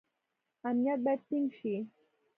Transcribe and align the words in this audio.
امنیت 0.67 0.99
باید 1.05 1.21
ټینګ 1.27 1.47
شي 1.59 1.75